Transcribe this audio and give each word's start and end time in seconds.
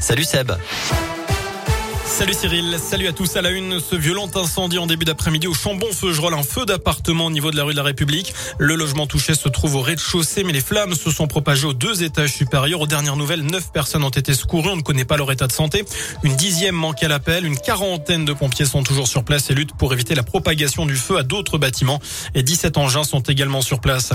Salut 0.00 0.24
Seb. 0.24 0.50
Salut 2.12 2.34
Cyril, 2.34 2.76
salut 2.78 3.08
à 3.08 3.12
tous 3.14 3.36
à 3.36 3.42
la 3.42 3.48
une. 3.48 3.80
Ce 3.80 3.96
violent 3.96 4.28
incendie 4.34 4.76
en 4.76 4.86
début 4.86 5.06
d'après-midi 5.06 5.46
au 5.46 5.54
Chambon-Feugerolles, 5.54 6.34
un 6.34 6.42
feu 6.42 6.66
d'appartement 6.66 7.26
au 7.26 7.30
niveau 7.30 7.50
de 7.50 7.56
la 7.56 7.64
rue 7.64 7.72
de 7.72 7.78
la 7.78 7.82
République. 7.82 8.34
Le 8.58 8.74
logement 8.74 9.06
touché 9.06 9.34
se 9.34 9.48
trouve 9.48 9.76
au 9.76 9.80
rez-de-chaussée, 9.80 10.44
mais 10.44 10.52
les 10.52 10.60
flammes 10.60 10.94
se 10.94 11.10
sont 11.10 11.26
propagées 11.26 11.66
aux 11.66 11.72
deux 11.72 12.02
étages 12.02 12.34
supérieurs. 12.34 12.82
Aux 12.82 12.86
dernières 12.86 13.16
nouvelles, 13.16 13.40
neuf 13.40 13.72
personnes 13.72 14.04
ont 14.04 14.10
été 14.10 14.34
secourues. 14.34 14.68
On 14.68 14.76
ne 14.76 14.82
connaît 14.82 15.06
pas 15.06 15.16
leur 15.16 15.32
état 15.32 15.46
de 15.46 15.52
santé. 15.52 15.84
Une 16.22 16.36
dixième 16.36 16.74
manque 16.74 17.02
à 17.02 17.08
l'appel. 17.08 17.46
Une 17.46 17.56
quarantaine 17.56 18.26
de 18.26 18.34
pompiers 18.34 18.66
sont 18.66 18.82
toujours 18.82 19.08
sur 19.08 19.24
place 19.24 19.50
et 19.50 19.54
luttent 19.54 19.74
pour 19.74 19.94
éviter 19.94 20.14
la 20.14 20.22
propagation 20.22 20.84
du 20.84 20.96
feu 20.96 21.16
à 21.16 21.22
d'autres 21.22 21.56
bâtiments. 21.56 21.98
Et 22.34 22.42
17 22.42 22.76
engins 22.76 23.04
sont 23.04 23.22
également 23.22 23.62
sur 23.62 23.80
place. 23.80 24.10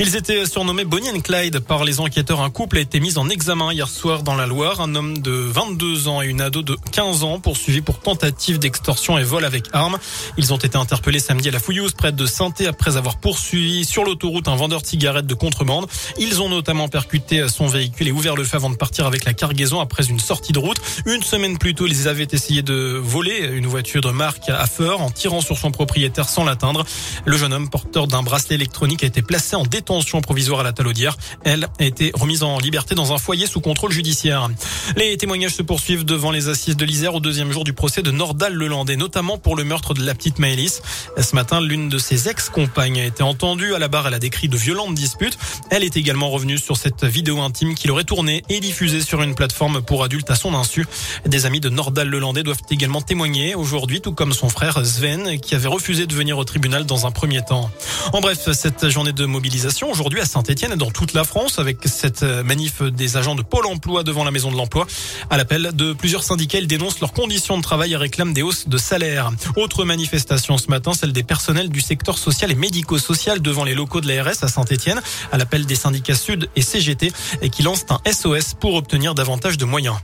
Ils 0.00 0.16
étaient 0.16 0.46
surnommés 0.46 0.84
Bonnie 0.84 1.10
and 1.10 1.20
Clyde 1.20 1.60
par 1.60 1.84
les 1.84 2.00
enquêteurs. 2.00 2.40
Un 2.40 2.50
couple 2.50 2.78
a 2.78 2.80
été 2.80 2.98
mis 2.98 3.18
en 3.18 3.28
examen 3.28 3.72
hier 3.72 3.88
soir 3.88 4.24
dans 4.24 4.34
la 4.34 4.46
Loire. 4.46 4.80
Un 4.80 4.96
homme 4.96 5.18
de 5.18 5.30
22 5.30 6.08
ans 6.08 6.22
et 6.22 6.26
une 6.26 6.40
ado 6.40 6.62
de 6.62 6.76
15 6.90 7.22
ans 7.22 7.35
poursuivis 7.40 7.82
pour 7.82 8.00
tentative 8.00 8.58
d'extorsion 8.58 9.18
et 9.18 9.24
vol 9.24 9.44
avec 9.44 9.66
arme. 9.72 9.98
Ils 10.36 10.52
ont 10.52 10.58
été 10.58 10.76
interpellés 10.76 11.18
samedi 11.18 11.48
à 11.48 11.52
la 11.52 11.60
Fouillouse, 11.60 11.92
près 11.92 12.12
de 12.12 12.26
saint 12.26 12.46
après 12.68 12.96
avoir 12.96 13.18
poursuivi 13.18 13.84
sur 13.84 14.04
l'autoroute 14.04 14.48
un 14.48 14.56
vendeur 14.56 14.80
de 14.80 14.86
cigarettes 14.86 15.26
de 15.26 15.34
contrebande. 15.34 15.86
Ils 16.18 16.40
ont 16.40 16.48
notamment 16.48 16.88
percuté 16.88 17.48
son 17.48 17.66
véhicule 17.66 18.08
et 18.08 18.12
ouvert 18.12 18.36
le 18.36 18.44
feu 18.44 18.56
avant 18.56 18.70
de 18.70 18.76
partir 18.76 19.06
avec 19.06 19.24
la 19.24 19.34
cargaison 19.34 19.80
après 19.80 20.04
une 20.04 20.20
sortie 20.20 20.52
de 20.52 20.58
route. 20.58 20.78
Une 21.06 21.22
semaine 21.22 21.58
plus 21.58 21.74
tôt, 21.74 21.86
ils 21.86 22.08
avaient 22.08 22.28
essayé 22.30 22.62
de 22.62 23.00
voler 23.02 23.50
une 23.52 23.66
voiture 23.66 24.00
de 24.00 24.10
marque 24.10 24.48
à 24.48 24.66
Feur 24.66 25.00
en 25.00 25.10
tirant 25.10 25.40
sur 25.40 25.58
son 25.58 25.70
propriétaire 25.70 26.28
sans 26.28 26.44
l'atteindre. 26.44 26.84
Le 27.24 27.36
jeune 27.36 27.52
homme 27.52 27.68
porteur 27.68 28.06
d'un 28.06 28.22
bracelet 28.22 28.54
électronique 28.54 29.02
a 29.02 29.06
été 29.06 29.22
placé 29.22 29.56
en 29.56 29.64
détention 29.64 30.20
provisoire 30.20 30.60
à 30.60 30.62
la 30.62 30.72
Talaudière. 30.72 31.16
Elle 31.44 31.68
a 31.78 31.84
été 31.84 32.12
remise 32.14 32.42
en 32.42 32.58
liberté 32.58 32.94
dans 32.94 33.12
un 33.12 33.18
foyer 33.18 33.46
sous 33.46 33.60
contrôle 33.60 33.92
judiciaire. 33.92 34.48
Les 34.96 35.16
témoignages 35.16 35.54
se 35.54 35.62
poursuivent 35.62 36.04
devant 36.04 36.30
les 36.30 36.48
assises 36.48 36.76
de 36.76 36.84
l'Isère 36.84 37.14
deuxième 37.26 37.50
jour 37.50 37.64
du 37.64 37.72
procès 37.72 38.02
de 38.02 38.12
Nordal-Lelandais, 38.12 38.94
notamment 38.94 39.36
pour 39.36 39.56
le 39.56 39.64
meurtre 39.64 39.94
de 39.94 40.06
la 40.06 40.14
petite 40.14 40.38
Maëlys. 40.38 40.80
Ce 41.20 41.34
matin, 41.34 41.60
l'une 41.60 41.88
de 41.88 41.98
ses 41.98 42.28
ex-compagnes 42.28 43.00
a 43.00 43.04
été 43.04 43.24
entendue 43.24 43.74
à 43.74 43.80
la 43.80 43.88
barre. 43.88 44.06
Elle 44.06 44.14
a 44.14 44.20
décrit 44.20 44.48
de 44.48 44.56
violentes 44.56 44.94
disputes. 44.94 45.36
Elle 45.70 45.82
est 45.82 45.96
également 45.96 46.30
revenue 46.30 46.56
sur 46.56 46.76
cette 46.76 47.02
vidéo 47.02 47.40
intime 47.40 47.74
qu'il 47.74 47.90
aurait 47.90 48.04
tournée 48.04 48.44
et 48.48 48.60
diffusée 48.60 49.00
sur 49.00 49.22
une 49.22 49.34
plateforme 49.34 49.82
pour 49.82 50.04
adultes 50.04 50.30
à 50.30 50.36
son 50.36 50.54
insu. 50.54 50.86
Des 51.26 51.46
amis 51.46 51.58
de 51.58 51.68
Nordal-Lelandais 51.68 52.44
doivent 52.44 52.62
également 52.70 53.00
témoigner 53.00 53.56
aujourd'hui, 53.56 54.00
tout 54.00 54.12
comme 54.12 54.32
son 54.32 54.48
frère 54.48 54.86
Sven, 54.86 55.40
qui 55.40 55.56
avait 55.56 55.66
refusé 55.66 56.06
de 56.06 56.14
venir 56.14 56.38
au 56.38 56.44
tribunal 56.44 56.86
dans 56.86 57.06
un 57.06 57.10
premier 57.10 57.42
temps. 57.42 57.72
En 58.12 58.20
bref, 58.20 58.52
cette 58.52 58.88
journée 58.88 59.12
de 59.12 59.24
mobilisation 59.24 59.90
aujourd'hui 59.90 60.20
à 60.20 60.26
Saint-Etienne 60.26 60.74
et 60.74 60.76
dans 60.76 60.92
toute 60.92 61.12
la 61.12 61.24
France 61.24 61.58
avec 61.58 61.78
cette 61.86 62.22
manif 62.22 62.82
des 62.82 63.16
agents 63.16 63.34
de 63.34 63.42
Pôle 63.42 63.66
emploi 63.66 64.04
devant 64.04 64.22
la 64.22 64.30
maison 64.30 64.52
de 64.52 64.56
l'emploi. 64.56 64.86
À 65.28 65.36
l'appel 65.36 65.70
de 65.74 65.92
plusieurs 65.92 66.22
syndicats, 66.22 66.58
ils 66.58 66.68
dénoncent 66.68 67.00
leurs 67.06 67.12
conditions 67.12 67.56
de 67.56 67.62
travail 67.62 67.94
réclament 67.94 68.32
des 68.32 68.42
hausses 68.42 68.66
de 68.66 68.78
salaire. 68.78 69.30
Autre 69.54 69.84
manifestation 69.84 70.58
ce 70.58 70.66
matin, 70.68 70.92
celle 70.92 71.12
des 71.12 71.22
personnels 71.22 71.68
du 71.68 71.80
secteur 71.80 72.18
social 72.18 72.50
et 72.50 72.56
médico-social 72.56 73.40
devant 73.40 73.62
les 73.62 73.74
locaux 73.74 74.00
de 74.00 74.08
l'ARS 74.08 74.42
à 74.42 74.48
Saint-Etienne, 74.48 75.00
à 75.30 75.38
l'appel 75.38 75.66
des 75.66 75.76
syndicats 75.76 76.16
Sud 76.16 76.50
et 76.56 76.62
CGT, 76.62 77.12
et 77.42 77.48
qui 77.48 77.62
lancent 77.62 77.86
un 77.90 78.00
SOS 78.10 78.54
pour 78.58 78.74
obtenir 78.74 79.14
davantage 79.14 79.56
de 79.56 79.64
moyens. 79.64 79.94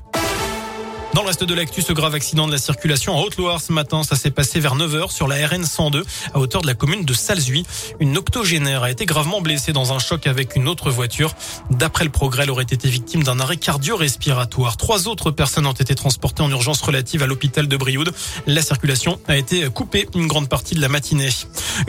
Dans 1.15 1.21
le 1.21 1.27
reste 1.27 1.45
de 1.45 1.55
l'actu, 1.55 1.83
ce 1.83 1.93
grave 1.93 2.15
accident 2.15 2.47
de 2.47 2.53
la 2.53 2.59
circulation 2.59 3.15
en 3.15 3.21
Haute-Loire 3.21 3.61
ce 3.61 3.71
matin, 3.71 4.03
ça 4.03 4.17
s'est 4.17 4.31
passé 4.31 4.61
vers 4.61 4.77
9h 4.77 5.11
sur 5.11 5.29
la 5.29 5.47
RN 5.47 5.63
102 5.63 6.07
à 6.33 6.39
hauteur 6.39 6.63
de 6.63 6.67
la 6.67 6.73
commune 6.73 7.05
de 7.05 7.13
Salzuy. 7.13 7.67
Une 8.01 8.17
octogénaire 8.17 8.83
a 8.83 8.91
été 8.91 9.05
gravement 9.05 9.43
blessée 9.43 9.75
dans 9.75 9.93
un 9.93 9.99
choc 9.99 10.27
avec 10.27 10.57
une 10.57 10.69
autre 10.69 10.91
voiture. 10.91 11.35
D'après 11.71 12.05
le 12.05 12.11
progrès, 12.11 12.45
elle 12.45 12.51
aurait 12.51 12.63
été 12.63 12.89
victime 12.89 13.23
d'un 13.23 13.41
arrêt 13.41 13.59
cardio-respiratoire. 13.59 14.79
Trois 14.79 15.07
autres 15.07 15.31
personnes 15.31 15.67
ont 15.67 15.73
été 15.73 15.95
transportées 15.95 16.43
en 16.43 16.51
urgence 16.51 16.81
relative 16.81 17.23
à 17.23 17.27
l'hôpital 17.27 17.69
de 17.69 17.77
Brioude. 17.77 18.13
La 18.47 18.63
circulation 18.63 19.21
a 19.29 19.37
été 19.37 19.69
coupée 19.69 20.09
une 20.15 20.29
grande 20.29 20.49
partie 20.49 20.75
de 20.75 20.81
la 20.81 20.89
matinée. 20.89 21.29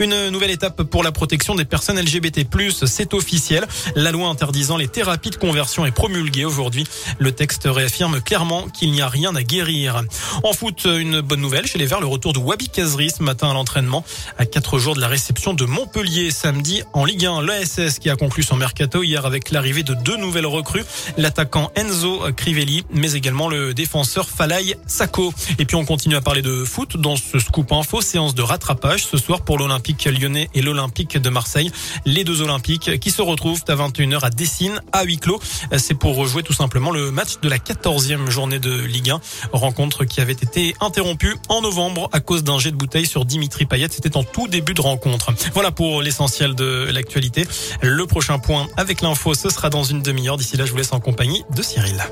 Une 0.00 0.28
nouvelle 0.28 0.50
étape 0.50 0.82
pour 0.82 1.02
la 1.02 1.12
protection 1.12 1.54
des 1.54 1.64
personnes 1.64 1.98
LGBT+, 1.98 2.46
c'est 2.84 3.14
officiel. 3.14 3.66
La 3.94 4.12
loi 4.12 4.28
interdisant 4.28 4.76
les 4.76 4.88
thérapies 4.88 5.30
de 5.30 5.36
conversion 5.36 5.86
est 5.86 5.92
promulguée 5.92 6.44
aujourd'hui. 6.44 6.86
Le 7.18 7.32
texte 7.32 7.62
réaffirme 7.64 8.20
clairement 8.20 8.68
qu'il 8.68 8.92
n'y 8.92 9.00
a 9.00 9.13
rien 9.14 9.36
à 9.36 9.44
guérir. 9.44 10.02
En 10.42 10.52
foot, 10.52 10.86
une 10.86 11.20
bonne 11.20 11.40
nouvelle 11.40 11.66
chez 11.66 11.78
les 11.78 11.86
Verts, 11.86 12.00
le 12.00 12.08
retour 12.08 12.32
de 12.32 12.40
Wabi 12.40 12.68
Kazri 12.68 13.10
ce 13.10 13.22
matin 13.22 13.48
à 13.48 13.54
l'entraînement. 13.54 14.04
À 14.38 14.44
quatre 14.44 14.80
jours 14.80 14.96
de 14.96 15.00
la 15.00 15.06
réception 15.06 15.54
de 15.54 15.64
Montpellier 15.64 16.32
samedi 16.32 16.82
en 16.92 17.04
Ligue 17.04 17.24
1, 17.24 17.42
l'ASS 17.42 18.00
qui 18.00 18.10
a 18.10 18.16
conclu 18.16 18.42
son 18.42 18.56
mercato 18.56 19.04
hier 19.04 19.24
avec 19.24 19.52
l'arrivée 19.52 19.84
de 19.84 19.94
deux 19.94 20.16
nouvelles 20.16 20.48
recrues, 20.48 20.84
l'attaquant 21.16 21.70
Enzo 21.76 22.22
Crivelli, 22.36 22.84
mais 22.92 23.12
également 23.12 23.48
le 23.48 23.72
défenseur 23.72 24.28
Falay 24.28 24.76
Sako. 24.88 25.32
Et 25.60 25.64
puis 25.64 25.76
on 25.76 25.84
continue 25.84 26.16
à 26.16 26.20
parler 26.20 26.42
de 26.42 26.64
foot 26.64 26.96
dans 26.96 27.14
ce 27.14 27.38
scoop 27.38 27.70
info, 27.70 28.00
séance 28.00 28.34
de 28.34 28.42
rattrapage 28.42 29.04
ce 29.04 29.16
soir 29.16 29.42
pour 29.42 29.58
l'Olympique 29.58 30.06
lyonnais 30.06 30.50
et 30.54 30.60
l'Olympique 30.60 31.18
de 31.18 31.30
Marseille. 31.30 31.70
Les 32.04 32.24
deux 32.24 32.42
Olympiques 32.42 32.98
qui 32.98 33.12
se 33.12 33.22
retrouvent 33.22 33.62
à 33.68 33.76
21h 33.76 34.24
à 34.24 34.30
Dessine, 34.30 34.80
à 34.90 35.04
huis 35.04 35.18
clos. 35.18 35.40
C'est 35.78 35.94
pour 35.94 36.16
rejouer 36.16 36.42
tout 36.42 36.52
simplement 36.52 36.90
le 36.90 37.12
match 37.12 37.38
de 37.40 37.48
la 37.48 37.58
14e 37.58 38.28
journée 38.28 38.58
de 38.58 38.74
Ligue 38.74 39.03
Rencontre 39.52 40.04
qui 40.04 40.20
avait 40.20 40.32
été 40.32 40.74
interrompue 40.80 41.36
en 41.48 41.62
novembre 41.62 42.08
à 42.12 42.20
cause 42.20 42.44
d'un 42.44 42.58
jet 42.58 42.70
de 42.70 42.76
bouteille 42.76 43.06
sur 43.06 43.24
Dimitri 43.24 43.66
Payet. 43.66 43.88
C'était 43.90 44.16
en 44.16 44.24
tout 44.24 44.48
début 44.48 44.74
de 44.74 44.80
rencontre. 44.80 45.32
Voilà 45.52 45.70
pour 45.70 46.02
l'essentiel 46.02 46.54
de 46.54 46.88
l'actualité. 46.92 47.46
Le 47.80 48.06
prochain 48.06 48.38
point 48.38 48.68
avec 48.76 49.00
l'info, 49.00 49.34
ce 49.34 49.50
sera 49.50 49.70
dans 49.70 49.84
une 49.84 50.02
demi-heure. 50.02 50.36
D'ici 50.36 50.56
là, 50.56 50.66
je 50.66 50.70
vous 50.70 50.78
laisse 50.78 50.92
en 50.92 51.00
compagnie 51.00 51.44
de 51.54 51.62
Cyril. 51.62 52.02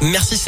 Merci. 0.00 0.40